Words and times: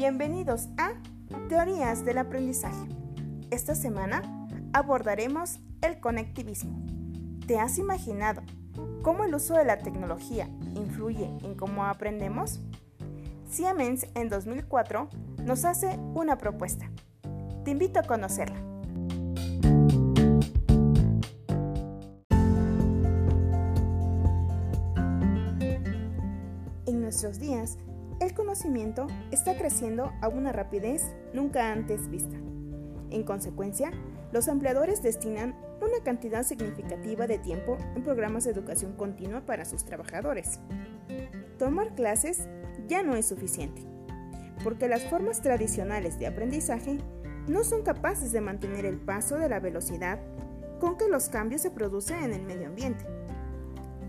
Bienvenidos 0.00 0.70
a 0.78 0.94
Teorías 1.50 2.06
del 2.06 2.16
Aprendizaje. 2.16 2.88
Esta 3.50 3.74
semana 3.74 4.22
abordaremos 4.72 5.60
el 5.82 6.00
conectivismo. 6.00 6.82
¿Te 7.46 7.58
has 7.58 7.76
imaginado 7.76 8.40
cómo 9.02 9.24
el 9.24 9.34
uso 9.34 9.52
de 9.56 9.66
la 9.66 9.76
tecnología 9.76 10.48
influye 10.74 11.26
en 11.44 11.54
cómo 11.54 11.84
aprendemos? 11.84 12.60
Siemens 13.50 14.06
en 14.14 14.30
2004 14.30 15.10
nos 15.44 15.66
hace 15.66 15.98
una 16.14 16.38
propuesta. 16.38 16.90
Te 17.66 17.72
invito 17.72 18.00
a 18.00 18.04
conocerla. 18.04 18.56
En 26.86 27.02
nuestros 27.02 27.38
días, 27.38 27.76
el 28.20 28.34
conocimiento 28.34 29.06
está 29.30 29.56
creciendo 29.56 30.12
a 30.20 30.28
una 30.28 30.52
rapidez 30.52 31.14
nunca 31.32 31.72
antes 31.72 32.08
vista. 32.10 32.36
En 33.10 33.24
consecuencia, 33.24 33.90
los 34.30 34.46
empleadores 34.46 35.02
destinan 35.02 35.56
una 35.80 36.04
cantidad 36.04 36.42
significativa 36.42 37.26
de 37.26 37.38
tiempo 37.38 37.78
en 37.96 38.04
programas 38.04 38.44
de 38.44 38.50
educación 38.50 38.92
continua 38.92 39.40
para 39.46 39.64
sus 39.64 39.84
trabajadores. 39.84 40.60
Tomar 41.58 41.94
clases 41.94 42.46
ya 42.86 43.02
no 43.02 43.16
es 43.16 43.26
suficiente, 43.26 43.82
porque 44.62 44.86
las 44.86 45.02
formas 45.04 45.40
tradicionales 45.40 46.18
de 46.18 46.26
aprendizaje 46.26 46.98
no 47.48 47.64
son 47.64 47.82
capaces 47.82 48.32
de 48.32 48.42
mantener 48.42 48.84
el 48.84 48.98
paso 48.98 49.38
de 49.38 49.48
la 49.48 49.60
velocidad 49.60 50.20
con 50.78 50.98
que 50.98 51.08
los 51.08 51.30
cambios 51.30 51.62
se 51.62 51.70
producen 51.70 52.22
en 52.22 52.34
el 52.34 52.42
medio 52.42 52.68
ambiente. 52.68 53.04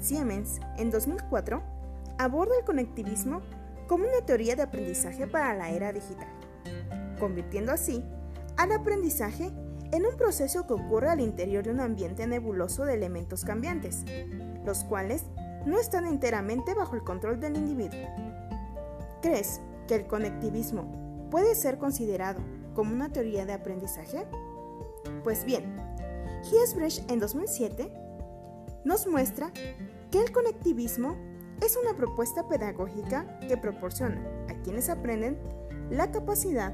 Siemens, 0.00 0.60
en 0.78 0.90
2004, 0.90 1.62
aborda 2.18 2.58
el 2.58 2.64
conectivismo 2.64 3.42
como 3.88 4.04
una 4.04 4.24
teoría 4.24 4.54
de 4.54 4.62
aprendizaje 4.62 5.26
para 5.26 5.54
la 5.54 5.70
era 5.70 5.92
digital, 5.92 6.28
convirtiendo 7.18 7.72
así 7.72 8.04
al 8.56 8.72
aprendizaje 8.72 9.50
en 9.90 10.04
un 10.04 10.16
proceso 10.16 10.66
que 10.66 10.74
ocurre 10.74 11.08
al 11.08 11.20
interior 11.20 11.64
de 11.64 11.70
un 11.70 11.80
ambiente 11.80 12.26
nebuloso 12.26 12.84
de 12.84 12.94
elementos 12.94 13.44
cambiantes, 13.44 14.04
los 14.64 14.84
cuales 14.84 15.24
no 15.64 15.78
están 15.78 16.06
enteramente 16.06 16.74
bajo 16.74 16.94
el 16.94 17.02
control 17.02 17.40
del 17.40 17.56
individuo. 17.56 18.00
¿Crees 19.22 19.60
que 19.86 19.94
el 19.94 20.06
conectivismo 20.06 21.28
puede 21.30 21.54
ser 21.54 21.78
considerado 21.78 22.40
como 22.74 22.92
una 22.92 23.10
teoría 23.10 23.46
de 23.46 23.54
aprendizaje? 23.54 24.26
Pues 25.24 25.44
bien, 25.44 25.64
Hiesbrecht 26.50 27.10
en 27.10 27.18
2007 27.18 27.90
nos 28.84 29.06
muestra 29.06 29.50
que 30.10 30.20
el 30.20 30.32
conectivismo 30.32 31.16
es 31.60 31.76
una 31.76 31.96
propuesta 31.96 32.48
pedagógica 32.48 33.38
que 33.40 33.56
proporciona 33.56 34.20
a 34.48 34.54
quienes 34.62 34.88
aprenden 34.88 35.38
la 35.90 36.10
capacidad 36.10 36.72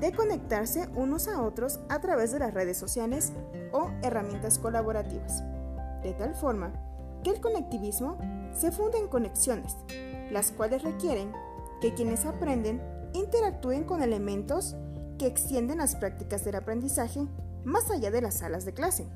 de 0.00 0.12
conectarse 0.12 0.88
unos 0.94 1.28
a 1.28 1.42
otros 1.42 1.80
a 1.88 2.00
través 2.00 2.32
de 2.32 2.38
las 2.38 2.52
redes 2.52 2.76
sociales 2.76 3.32
o 3.72 3.90
herramientas 4.02 4.58
colaborativas, 4.58 5.42
de 6.02 6.12
tal 6.14 6.34
forma 6.34 6.72
que 7.22 7.30
el 7.30 7.40
conectivismo 7.40 8.18
se 8.52 8.72
funda 8.72 8.98
en 8.98 9.08
conexiones, 9.08 9.74
las 10.30 10.52
cuales 10.52 10.82
requieren 10.82 11.32
que 11.80 11.94
quienes 11.94 12.24
aprenden 12.26 12.80
interactúen 13.14 13.84
con 13.84 14.02
elementos 14.02 14.76
que 15.18 15.26
extienden 15.26 15.78
las 15.78 15.96
prácticas 15.96 16.44
del 16.44 16.56
aprendizaje 16.56 17.26
más 17.64 17.90
allá 17.90 18.10
de 18.10 18.20
las 18.20 18.38
salas 18.38 18.64
de 18.64 18.74
clase, 18.74 19.06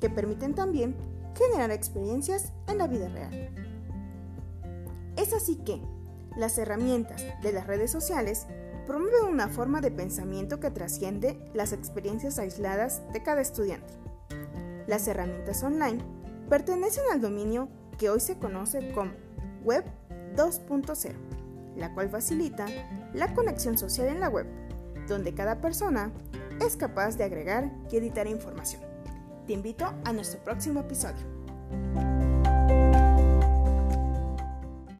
que 0.00 0.10
permiten 0.10 0.54
también 0.54 0.96
generar 1.36 1.70
experiencias 1.70 2.52
en 2.66 2.78
la 2.78 2.88
vida 2.88 3.08
real. 3.08 3.67
Es 5.18 5.32
así 5.32 5.56
que 5.56 5.82
las 6.36 6.56
herramientas 6.58 7.24
de 7.42 7.52
las 7.52 7.66
redes 7.66 7.90
sociales 7.90 8.46
promueven 8.86 9.24
una 9.24 9.48
forma 9.48 9.80
de 9.80 9.90
pensamiento 9.90 10.60
que 10.60 10.70
trasciende 10.70 11.50
las 11.54 11.72
experiencias 11.72 12.38
aisladas 12.38 13.02
de 13.12 13.22
cada 13.22 13.40
estudiante. 13.40 13.92
Las 14.86 15.08
herramientas 15.08 15.62
online 15.64 15.98
pertenecen 16.48 17.04
al 17.12 17.20
dominio 17.20 17.68
que 17.98 18.10
hoy 18.10 18.20
se 18.20 18.38
conoce 18.38 18.92
como 18.92 19.10
Web 19.64 19.84
2.0, 20.36 21.12
la 21.76 21.92
cual 21.94 22.08
facilita 22.10 22.66
la 23.12 23.34
conexión 23.34 23.76
social 23.76 24.06
en 24.06 24.20
la 24.20 24.28
web, 24.28 24.46
donde 25.08 25.34
cada 25.34 25.60
persona 25.60 26.12
es 26.64 26.76
capaz 26.76 27.16
de 27.16 27.24
agregar 27.24 27.72
y 27.90 27.96
editar 27.96 28.28
información. 28.28 28.82
Te 29.48 29.52
invito 29.52 29.92
a 30.04 30.12
nuestro 30.12 30.42
próximo 30.44 30.80
episodio. 30.80 32.17